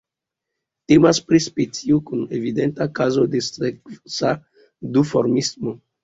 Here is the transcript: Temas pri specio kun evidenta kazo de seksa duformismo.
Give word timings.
Temas 0.91 1.17
pri 1.25 1.39
specio 1.47 1.99
kun 2.07 2.23
evidenta 2.37 2.87
kazo 2.99 3.25
de 3.33 3.41
seksa 3.49 4.31
duformismo. 4.97 5.75